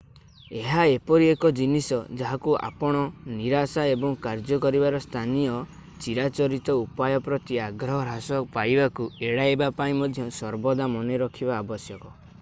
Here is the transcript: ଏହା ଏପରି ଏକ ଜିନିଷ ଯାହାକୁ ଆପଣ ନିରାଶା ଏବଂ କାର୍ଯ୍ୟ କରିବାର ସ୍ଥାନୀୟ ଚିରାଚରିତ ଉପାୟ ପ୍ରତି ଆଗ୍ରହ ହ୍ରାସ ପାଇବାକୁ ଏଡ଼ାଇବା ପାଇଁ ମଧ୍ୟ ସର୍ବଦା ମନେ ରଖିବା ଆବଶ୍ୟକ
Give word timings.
ଏହା 0.59 0.83
ଏପରି 0.91 1.25
ଏକ 1.33 1.49
ଜିନିଷ 1.57 1.97
ଯାହାକୁ 2.21 2.55
ଆପଣ 2.67 3.03
ନିରାଶା 3.41 3.83
ଏବଂ 3.91 4.15
କାର୍ଯ୍ୟ 4.23 4.59
କରିବାର 4.65 5.03
ସ୍ଥାନୀୟ 5.05 5.61
ଚିରାଚରିତ 6.05 6.77
ଉପାୟ 6.85 7.21
ପ୍ରତି 7.31 7.61
ଆଗ୍ରହ 7.69 8.03
ହ୍ରାସ 8.03 8.43
ପାଇବାକୁ 8.59 9.09
ଏଡ଼ାଇବା 9.31 9.73
ପାଇଁ 9.83 9.99
ମଧ୍ୟ 10.03 10.29
ସର୍ବଦା 10.43 10.93
ମନେ 10.97 11.25
ରଖିବା 11.27 11.65
ଆବଶ୍ୟକ 11.65 12.17